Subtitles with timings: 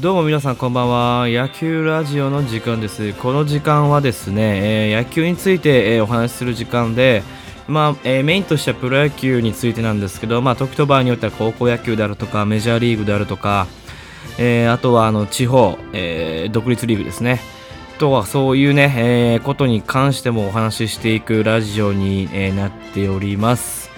[0.00, 1.26] どうも皆さんこんばんは。
[1.26, 3.14] 野球ラジオの時間です。
[3.14, 7.22] この時間はですね、えー野球について、えーお話しする時間で
[7.66, 13.68] まあえーメインとしてはプロ野球についてなんですけど、まあ、時と場合によっては高校野球であるとかメジャーリーグであるとか、
[14.38, 17.40] えーあとはあの地方、えー独立リーグですね。
[17.98, 23.88] とはそういうね、えーことに関してもお話ししていくラジオに、えーなっております。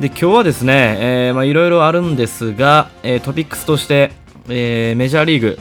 [0.00, 5.58] で今日はですね、えーまあいろいろあるんですが、えートピックスとして、えーメジャーリーグ、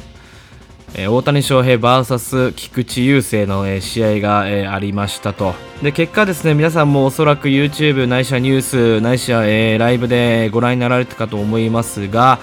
[0.95, 5.53] えー大谷翔平 VS 菊池雄星の、えー試合が、えーありましたと。
[5.83, 12.39] で結果ですね皆さんもおそらく YouTube ないしはニュースないしは、えーライブでご覧になられたかと思いますが、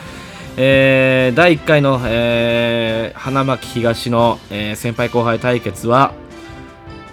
[0.56, 6.12] えー第1回の、えー花巻東の、えー先輩後輩対決は、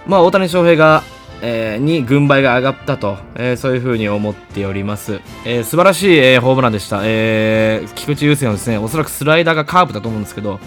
[0.06, 1.02] まあ、大谷翔平が、
[1.42, 10.60] えーに軍配が上がったと、えーそういうふうに思っております、えー素晴らしい、えーホームランでした、えー菊池雄星のですねおそらくスライダーがカーブだと思うんですけど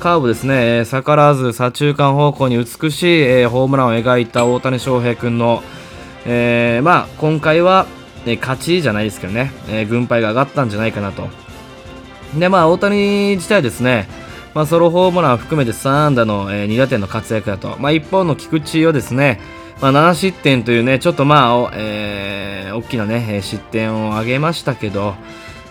[0.00, 5.62] カーブですね、えー逆らわず左中間方向に美しい、えーホームランを描いた大谷翔平君の、
[6.26, 7.86] えーまあ、今回は、
[8.26, 11.28] ね勝ちじゃないですけどね、えー軍配が上がったんじゃないかなと。
[12.38, 14.08] で、まあ、大谷自体ですね、
[14.54, 17.76] まあ、ソロホームランを含めて3安打の、えー2打点の活躍だと。
[17.78, 19.40] まあ、一方の菊池はですね、
[19.80, 25.14] まあ、7失点というね、ちょっとまあ、えー大きなね、失点を挙げましたけど、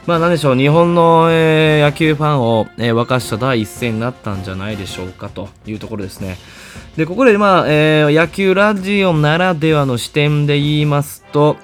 [0.06, 6.38] まあ、なんでしょう、日本の、えー野球ファンを、えー沸かした第一戦になったんじゃないでしょうかというところですね。
[6.96, 11.58] で、ここで、まあ、えー野球ラジオならではの視点で言いますと、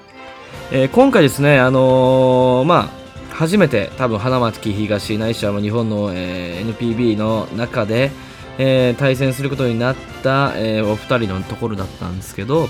[0.72, 2.90] え今回ですね、あのま
[3.30, 8.10] あ、初めて多分花巻東ないしは日本の、え NPB の中で、
[8.62, 12.68] えー対戦することになった、えーお二人のところだったんですけど、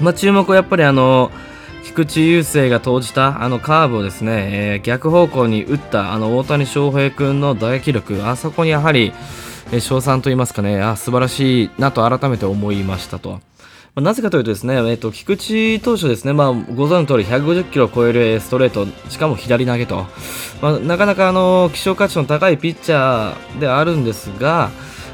[0.00, 1.30] まあ、注目はやっぱりあの
[1.84, 9.12] 菊池雄星が投じたあのカーブをですね、えー逆方向に打ったあの大谷翔平君の打撃力あそこにやはり、
[9.70, 13.40] えー賞賛と言いますかねあ素晴らしいなと改めて思いましたと。
[13.94, 20.04] まなぜかというとですね、えっと菊池投手ですね、まあ、ご存知の通り150キロを超えるストレート、しかも左投げと、
[20.60, 24.70] まあ、なかなかあの希少価値の高いピッチャーであるんですが、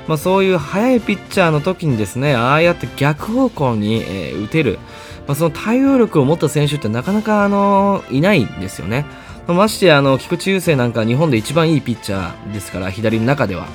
[0.09, 4.79] まあ、そういう速いピッチャーの時にですね、ああやって逆方向に、え打てる、
[5.27, 9.07] まあ、その対応力を持った選手ってなかなかあのいないんですよね。
[9.47, 13.67] ましてあの菊池雄星なんか日本で一番いいピッチャーですから、左の中では。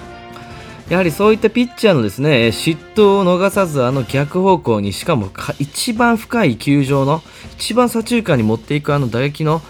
[0.89, 5.29] やはりそういったピッチャーのですね、えー失投を逃さずあの逆方向にしかも
[5.59, 7.21] 一番深い球場の
[7.57, 9.61] 一番左中間に持っていくあの打撃の、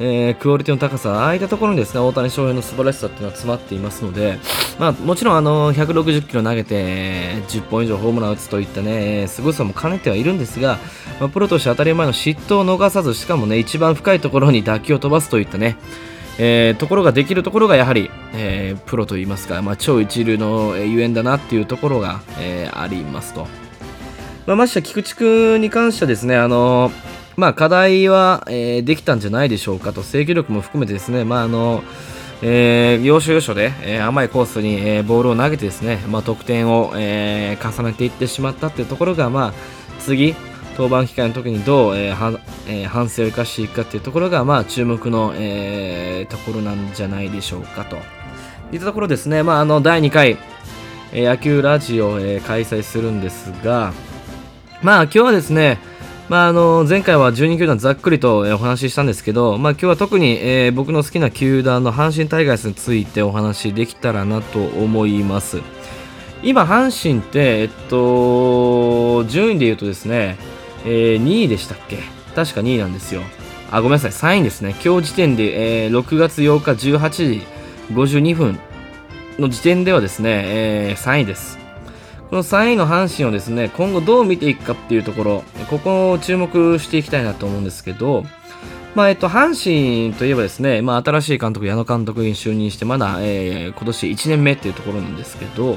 [0.00, 4.38] えークオリティの高さああいったところにですね大谷翔平の素晴らしさっていうのは詰まっていますので、
[4.78, 10.78] まあ、もちろんあの160キロ投げて10本以上ホームランを打つといったね凄さも兼ねてはいるんですが、
[11.20, 15.76] まあ、プロとして当たり前の失投を逃さずしかもね一番深いところに打球を飛ばすといったね
[16.38, 23.46] えーところができるところがやはり、えープロといいますか、まあ、超一流の、ゆえんだなっていうところが、えーありますと。
[24.46, 26.90] まあ、まして菊池君に関してはですね、あの
[27.36, 31.82] まあ、課題は、えーできたんじゃないでしょうかと、制御力も含めてですね、まああの
[32.42, 39.52] えー要所要所で、えー甘いコースに、えボールを投げてですね、まあ、得点を、え重ねていってしまったっていうところが、まあ、
[40.00, 40.34] 次、
[40.76, 47.96] 登板機会の時にどう、えーはえー反省を生かしていくかっていうところが、まあ、注目の、えーところなんじゃないでしょうかと。
[48.72, 50.36] いったところですね、まあ、あの第2回、
[51.12, 53.92] えー野球ラジオ、え開催するんですが、
[54.82, 55.78] まあ今日はですね、
[56.28, 65.60] まあ、あの前回は12球団ざっくりと、お話ししたんですけど、まあ、今日は特に、えー僕の好きな球団の阪神タイガースについてお話しできたらなと思います。
[66.42, 70.36] 今、阪神って、えっと、順位で言うとですね、
[70.86, 71.98] えー2位でしたっけ？
[72.34, 73.20] 確か2位なんですよ。
[73.70, 74.74] あ、ごめんなさい、3位ですね。
[74.82, 77.42] 今日時点で、えー6月8日18時
[77.92, 78.58] 52分
[79.38, 81.63] の時点ではですね、えー3位です。
[82.30, 88.24] この3位の阪神をですね、今後どう見ていくかっていうところ、ここを注目していきたいなと思うんですけど、
[88.94, 95.76] まあ、えっと、阪神といえばですね、まあ、新しい監督、矢野監督に就任して、まだ、えー今年1年目っていうところなんですけど、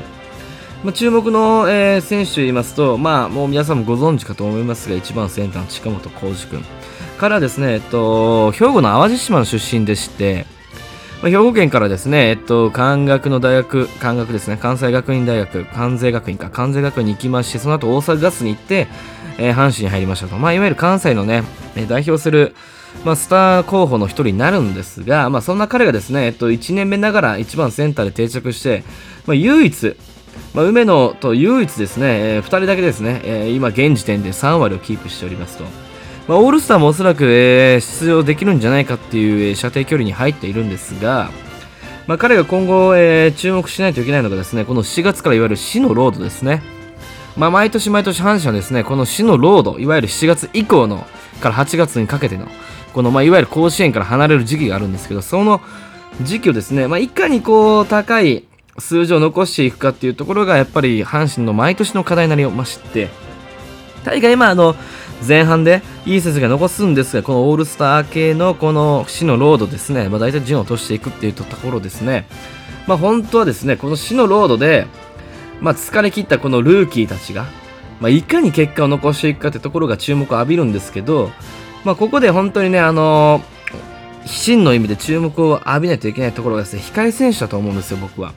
[0.84, 6.64] まあ、注目の、えー選手と言いますと、まあ、もう皆さんもご存知かと思いますが、1番センターの近本浩二君
[7.18, 10.46] からですね、えっと、兵庫の淡路島の出身でして、
[11.22, 18.88] まあ、兵庫県からですね、えっと、関学の大学、関学ですね、関西学院大学、関西学院か、関西学院に行きまして、その後大阪ガスに行って、
[19.40, 20.36] えー阪神に入りましたと。
[20.38, 21.44] まあ、いわゆる関西のね、
[21.76, 22.56] え代表する、
[23.04, 28.84] まあ、スター候補の一人になるんですが、まあ、そんな彼がですね、えっと、1年目ながら1番センターで定着して、
[29.26, 29.96] まあ、唯一、
[30.54, 35.87] まあ、梅野と唯一ですね、え2人だけですね、えー今現時点で3割をキープしておりますと。
[36.28, 41.30] まあ、オールスターもおそらく、えー出場できるんじゃないかっていう、えー射程距離に入っているんですが、
[42.06, 46.62] まあ、彼が今後、えー、注目しないといけないのがですねこの4月からいわゆる死のロードですね。
[47.38, 51.06] まあ、毎年毎年阪神はですねこの死のロードいわゆる7月以降の
[51.40, 52.48] から8月にかけての
[52.94, 55.62] この、まあ、いわゆる甲子園から離れる時期があるんですけどその
[56.24, 58.46] 時期をですね、まあ、いかにこう高い
[58.80, 63.10] 数字を残していくかっていうところがやっぱり阪神の毎年の課題になりまして
[64.04, 64.76] 大概まああの
[65.28, 72.28] 前半でいい成績が残すんですがこのオールスター系のこの死のロードですね、まあ、大体順を落としていくっていうところですね。
[72.88, 74.88] まあ本当はですねこの死のロードで
[75.60, 77.46] まあ疲れ切ったこのルーキーたちが、
[78.00, 81.32] まあ、いかに結果を残していくかってところが注目を浴びるんですけど
[81.84, 88.34] まあここで本当にねあのー、真の意味で注目を浴びないといけないところがですね控え選手だと思うんですよ僕は。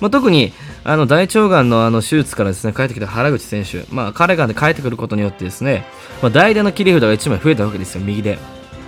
[0.00, 5.84] まあ、特にあの大腸がんのあの手術からですね帰ってきた原口選手、まあ、彼が、ね、帰ってくることによってですね、
[6.22, 8.38] まあ、代打の切り札が1枚増えたわけですよ、右で。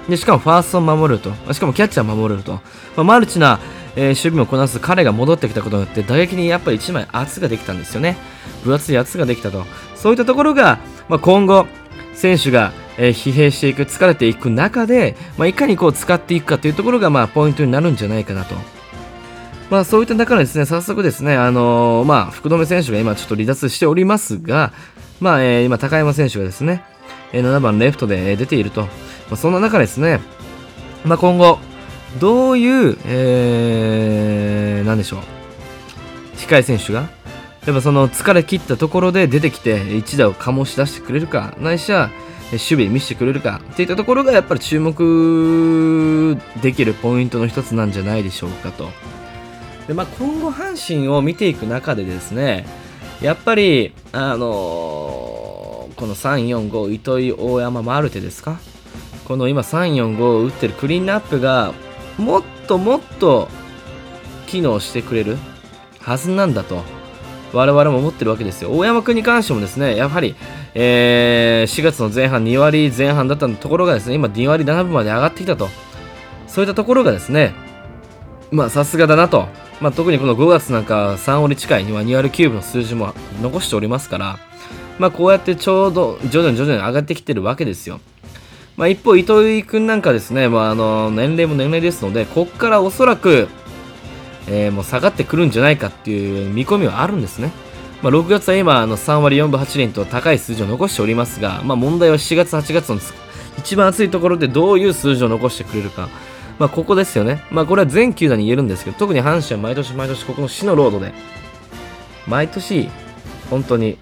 [0.08, 2.60] でしかもファーストを守ると、しかもキャッチャーを守れると、ま
[2.96, 3.60] あ、マルチな、
[3.94, 8.16] えー、守備もこなす彼が戻ってきたことによって打撃にやっぱり1枚圧ができたんですよね。
[8.64, 9.64] 分厚い圧ができたと。
[9.94, 10.78] そういったところが、
[11.08, 11.66] まあ、今後、
[12.14, 18.56] 選手が、えー、疲弊していく、疲れていく中で、まあ、いかにこう使っていくかというところが、まあ、ポイントになるんじゃないかなと。
[19.72, 24.70] まあ、そういった中でですね、早速ですね、あのー、まあ、福留選手が今ちょっと離脱しておりますが、
[25.18, 26.84] まあ、えー、今、高山選手がですね、
[27.32, 28.82] 7番レフトで出ていると。
[28.82, 28.88] ま
[29.30, 30.20] あ、そんな中ですね、
[31.06, 31.58] まあ、今後、
[32.20, 35.20] どういう、えー、なんでしょう、
[36.36, 37.08] 控え選手が、
[37.64, 42.10] やっぱその疲れ切ったところで出てきて一打を醸し出してくれるか、ないしは
[42.50, 48.90] 守備見せてくれるかっていったところがやっぱり注目できるポイントの一つなんじゃないでしょうかと。
[49.92, 52.64] で、まあ、今後阪神を見ていく中でですね、
[53.20, 58.58] やっぱり、あのー、この3、4、5、糸井、大山、マルテですか？
[59.26, 61.74] この今3、4、5を打ってるクリーンナップが、
[62.16, 63.48] もっともっと
[64.46, 65.36] 機能してくれる
[66.00, 66.82] はずなんだと、
[67.52, 68.70] 我々も思ってるわけですよ。
[68.74, 70.34] 大山君に関してもですね、やはり、
[70.74, 75.68] えー、4月の前半2割前半だったところがですね、今2割7分まで上がってきたと。
[76.46, 77.52] そういったところがですね、
[78.50, 79.48] まあさすがだなと
[79.82, 84.38] まあ、特にこの5月なんか3割近いには2割9分の数字も残しておりますから、
[85.00, 88.00] まあ、こうやってちょうど徐々に徐々に上がってきてるわけですよ。
[88.76, 93.48] まあ、一方、糸井君なんかですね、まあ、あの年齢も年齢ですので、ここからおそらく、
[94.46, 97.50] えー、もう下がってくるんじゃないかっていう見込みはあるんですね。
[98.02, 103.00] まあ、6月は今あの3割4分8厘と高い数字を残しておりますが、まあ、問題は7月8月の
[103.58, 106.08] 一番暑いところでどういう数字を残してくれるか。
[106.62, 107.42] まあ、ここですよね。
[107.50, 111.12] まあ、これは全球団に言えるんですけど、特に阪神は毎年毎年ここの死のロードで、
[112.28, 112.88] 毎年、
[113.50, 113.98] 本当に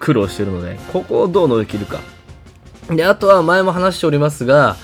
[0.00, 2.00] 苦労してるので、ここをどう乗り切るか。
[2.90, 4.76] で、あとは前も話しておりますが、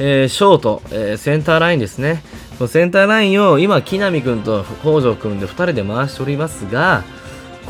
[0.00, 2.24] えー、ショート、えー、センターラインですね。
[2.58, 7.04] そのセンターラインを今、木浪君と北条君で2人で回しておりますが、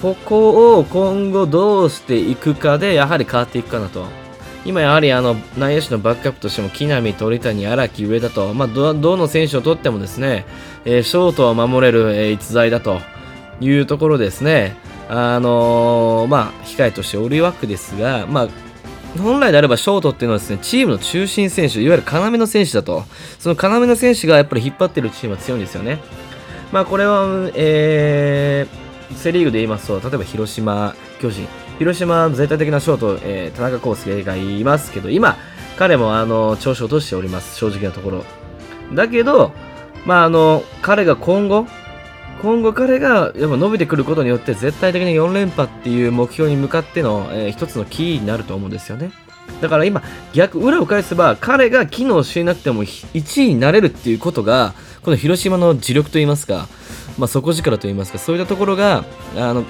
[0.00, 4.23] ここを今後どうしていくかで、やはり変わっていくかなと。
[4.64, 10.46] 今やはりあの内野手のバックアップとしても木浪、鳥谷、荒木、上田と、まあ、どの選手をとってもですね、
[10.84, 13.00] えー、ショートを守れる、えー、逸材だと
[13.60, 14.76] いうところですね、
[15.08, 18.48] あのー、まあ、控えとしてオリワックですが、まあ、
[19.18, 23.04] 本来であればショートっていうのはですね、チームの中心選手、いわゆる要の選手だと、
[23.38, 26.00] その要の選手がやっぱり引っ張っているチームは強いんですよね。
[26.72, 31.46] まあ、これは、えー、セ・リーグで言いますと、例えば広島、巨人、
[31.78, 35.36] 広島全体的なショート、えー、田中康介がいますけど、今、
[35.76, 38.24] 彼もあの調子を落としております、正直なところ。
[38.92, 39.52] だけど、
[40.06, 41.66] まあ、あの彼が今後、
[42.42, 49.10] 今後彼がやっぱ伸びてくることによって絶対的に4連覇っていう目標に向かっての、えー、一つのキーになると思うんですよね。
[49.60, 50.02] だから今、
[50.32, 56.68] 逆、裏を返せば、彼が機能しなくても1位になれるっていうことが、この広島の磁力といいますか、
[57.18, 59.04] まあ、底力といいますか、そういったところが、
[59.36, 59.64] あの、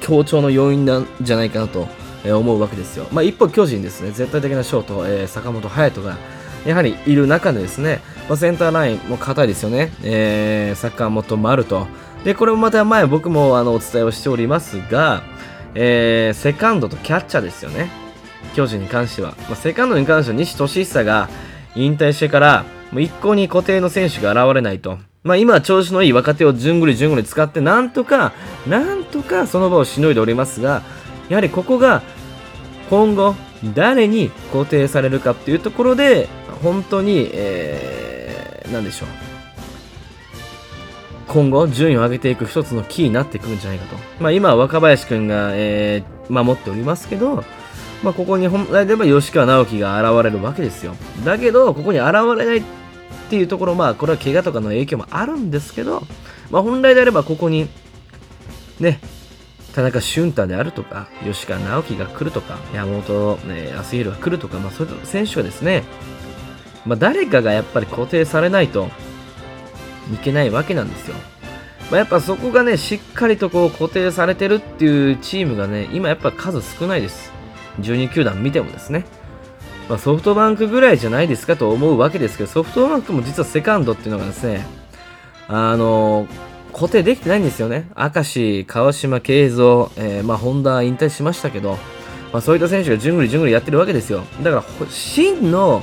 [0.00, 1.88] 強調の要因なんじゃないかなと
[2.24, 3.06] 思うわけですよ。
[3.12, 6.16] まあ、一方、巨人ですね、絶対的なショート、えー、坂本勇人が、
[6.64, 11.86] やはりいる中でですね、まあ、センターラインも硬いですよね、えー、坂本丸と。
[12.24, 15.22] で、これもまた前僕もあのお伝えをしておりますが、
[15.74, 17.90] えー、セカンドとキャッチャーですよね。
[18.54, 19.34] 巨人に関しては。
[19.48, 21.28] まあ、セカンドに関しては西俊久が
[21.74, 24.98] 引退してから、もう一向に固定の選手が現れないと。
[25.24, 28.34] まあ、今、調子のいい若手を順繰り順繰り使って、なんとか、
[28.68, 30.82] なんとかその場をしのいでおりますが、
[31.30, 32.02] やはりここが
[32.90, 33.34] 今後、
[33.74, 36.28] 誰に固定されるかっていうところで、
[36.62, 39.08] 本当に、えー、なんでしょう。
[41.28, 43.96] 今後、順位を上げていく一つのキーになってくるんじゃないかと。
[44.20, 47.42] まあ、今は若林君が、えー、守っておりますけど、
[48.02, 50.94] まあ、ここに本来で言えば吉川直樹が現れるわけですよ。
[51.24, 52.62] だけど、ここに現れない
[53.34, 56.04] っていうところ、まあ、これは怪我とかの影響もあるんですけど、
[56.50, 57.68] まあ、本来であればここに、
[58.78, 59.00] ね、
[59.74, 65.82] 田中俊太であるとか、吉川直樹が来るとか、山本、ね、康弘が来るとか、まあ、そういう選手がですね、
[66.86, 68.88] まあ、誰かがやっぱり固定されないと
[70.12, 71.16] いけないわけなんですよ。
[71.90, 77.32] まあ、やっぱそこがね、しっかりとこう固定されてるっていうチームがね、今やっぱ数少ないです。
[77.80, 79.04] 12球団見てもですね。
[79.88, 84.66] まあ、ソフトバンクぐらいじゃないですかと思うわけですけど、ソフトバンクも実はセカンドっていうのがですね、
[85.46, 86.26] あの、
[86.72, 87.88] 固定できてないんですよね。
[87.96, 91.78] 明石、川島、慶三、えー、まあ、ホンダ引退しましたけど、
[92.32, 94.24] まあ、そういった選手がじゅんぐりじゅんぐりやってるわけですよ。
[94.42, 95.82] だから、真の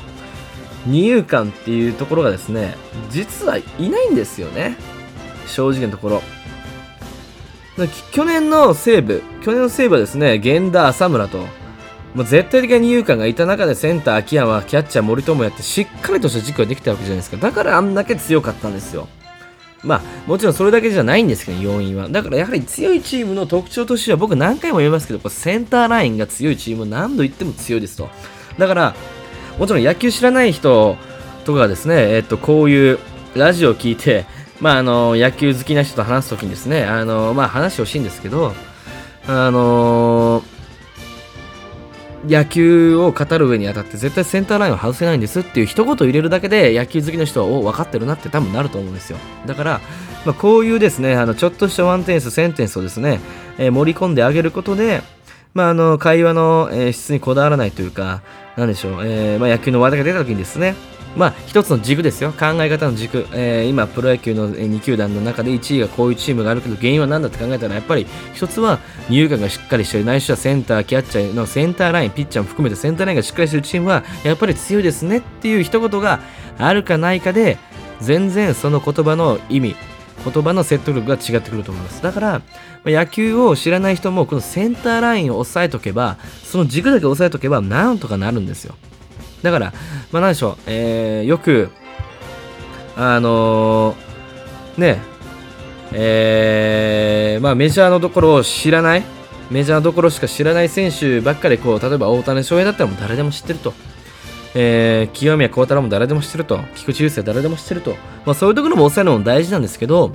[0.86, 2.76] 二遊間っていうところがですね、
[3.10, 4.76] 実はいないんですよね。
[5.46, 6.22] 正直なところ。
[8.12, 11.46] 去年の西武、去年の西武はですね、源田、浅村と、
[12.14, 17.38] もう絶対的な二遊間がいた中でセンター、秋山、キャッチャー、森友やってしっかりとした軸ができたわけじゃないですか。
[17.38, 19.08] だからあんだけ強かったんですよ。
[19.84, 22.10] まあ、もちろんそれだけじゃないんですけど、要因は。
[22.10, 28.10] だからやはり強いチームの特徴としては、僕何回も言いますけど、センターラインが強いチーム何度言っても強いですと。
[28.60, 28.96] だから、
[29.58, 30.98] もちろん野球知らない人
[31.46, 33.00] とかですね、えっと、こういう
[33.36, 34.26] ラジオを聞いて、
[34.60, 38.54] まあ、あの、野球好きな人と話すときにですね、あの、まあ、話してほしいんですけど、
[39.28, 40.31] あの
[42.32, 49.18] 野球を語る上にあたって絶対センターラインを外せないんですっていう一言入れるだけで野球好きの人はお分かってるなって多分なると思うんですよ。
[49.46, 49.82] だから、
[50.26, 53.20] まあ、こういうですねあのちょっとしたワンテンスセンテンスをですね、
[53.58, 55.04] えー、盛り込んであげることで
[55.54, 58.22] まあ、あの会話の、え、質にこだわらないというか、
[58.56, 60.76] なんでしょう、えーまあ、野球の話題が出た時にですね、
[61.16, 62.32] まあ、一つの軸ですよ。
[62.32, 63.28] 考え方の軸。
[63.34, 68.80] えー、今、プロ野球の2球団の中で1位がこういうチームがあるけど、原因は何だって考えたら、やっぱり一つは、
[69.10, 76.22] 入荷がしっかりしてる、ないしはセンター、キャッチャーのセンターライン、ピッチャーも含めてセンターラインがしっかりしてるチームは、やっぱり強いですねっていう一言が
[76.58, 77.58] あるかないかで、
[78.00, 79.76] 全然その言葉の意味、
[80.24, 82.02] 言葉の説得力が違ってくると思います。
[82.02, 82.42] だから、
[82.86, 88.76] 野球を知らない人も、このセンターラインを押さえとけば、その軸だけ押さえとけば、なんとかなるんですよ。
[89.42, 89.74] だから、
[90.12, 91.70] まあ、なんでしょう、えー、よく、
[92.96, 95.02] あのー、ね、
[95.94, 99.04] えー、まあ、メジャーのところを知らない、
[99.50, 103.74] メジャーのところしか知らない選手ばっかり、こう、例えば大谷翔平だったらもう誰でも知ってると。
[104.54, 107.92] えー、清宮幸太郎も誰でも知ってると、菊池雄星誰でも知ってると、
[108.26, 110.12] まあ、そういうところも抑えるのも大事なんですけど、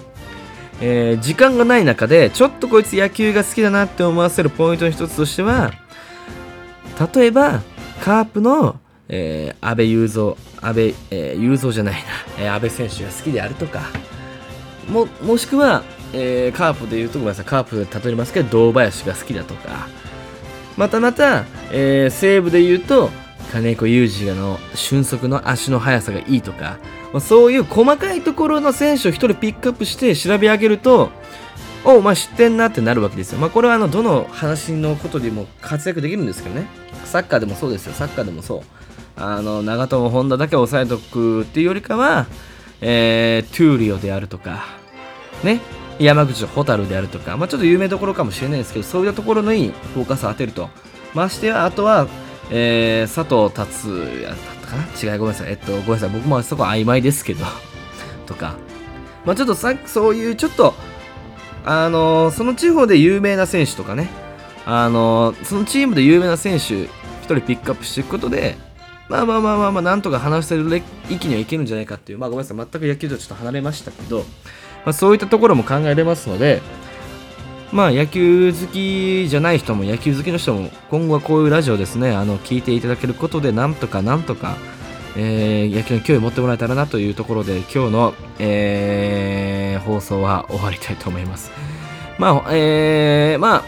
[0.80, 5.72] えー、時間がない中で、ちょっとこいつ野球が好きだなって思わせるポイントの一つとしては、
[7.14, 7.62] 例えば、
[8.02, 8.78] カープの、
[9.08, 12.00] えー、安倍雄三、安倍、えー、雄三じゃないな、
[12.38, 13.80] えー、安倍選手が好きであるとか、
[14.88, 19.88] も、もしくは、えー、カープで言うと、ごめんなさい、カープで例えますけど、堂林が好きだとか、
[20.76, 23.10] またまた、えー、西武で言うと、
[23.52, 26.78] 金子侑司の俊足の足の速さがいいとか、
[27.12, 31.10] まあ、そういう細かいところの選手を1人ピックアップして調べ上げると、
[31.84, 33.38] おお前知ってんなってなるわけですよ。
[33.38, 36.66] まあ、これはあのどの話のことでも活躍できるんですけどね。
[37.04, 37.92] サッカーでもそうですよ。
[37.92, 38.60] サッカーでもそう。
[39.16, 42.26] あの長友、本田だけ押さえとくっていうよりかは、
[42.80, 44.64] えー、闘莉王であるとか、
[45.42, 45.60] ね、
[45.98, 50.68] 山口蛍であるとか、まあ、ちょっと有名どころかもしれないですけど、そういうところにフォーカスを当てると。
[51.14, 52.08] ましてや、あとは、
[52.50, 55.12] えー、佐藤達也だったかな？
[55.12, 55.50] 違い、ごめんなさい。
[55.50, 56.10] えっと、ごめんなさい。
[56.10, 57.44] 僕もそこ曖昧ですけど
[58.26, 58.56] とか。
[59.24, 60.74] まあちょっとさそういうちょっと、
[61.64, 64.08] あのー、その地方で有名な選手とかね、
[64.64, 66.88] あのー、そのチームで有名な選手、1
[67.24, 68.56] 人ピックアップしていくことで、
[69.08, 72.56] まあまあまあまあまあ、なんとか話せる域にはいけるんじゃないかっていう、まあごめんなさい。
[72.56, 74.18] 全く野球とちょっと離れましたけど、
[74.84, 76.62] まあそういったところも考えれますので、
[77.76, 84.56] まあ野球好きじゃない人も野球好きの人も今後はこういうラジオですねあの聞いていただけることでなんとかなんとか、
[85.14, 91.50] えー、野球に興味を持ってもらえたらなというところで今日の、えー、放送は終わりたいと思います
[92.18, 93.64] まあえー、まあ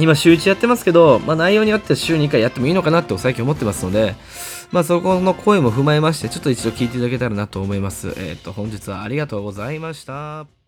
[0.00, 4.16] 今週1やってますけど、まあ、内容によっては週2回やってもいいのかなって最近思ってますので、
[4.72, 8.08] まあ、そこの声も踏まえまして、ちょっと一度聞いていただけたらなと思います。
[8.08, 10.61] えっ、ー、と、本日はありがとうございました。